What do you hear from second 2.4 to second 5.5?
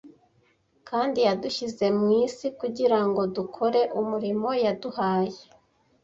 kugira ngo dukore umurimo yaduhaye.